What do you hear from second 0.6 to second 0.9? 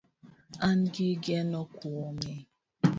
An